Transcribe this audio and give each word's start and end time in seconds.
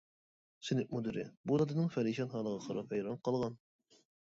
سىنىپ 0.69 0.95
مۇدىرى 0.97 1.27
بۇ 1.51 1.61
دادىنىڭ 1.65 1.95
پەرىشان 1.99 2.35
ھالىغا 2.35 2.67
قاراپ 2.67 2.97
ھەيران 3.01 3.25
قالغان. 3.27 3.65